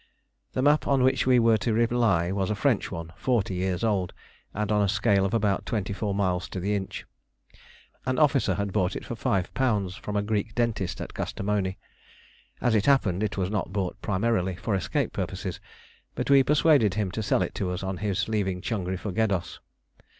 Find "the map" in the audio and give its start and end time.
0.53-0.87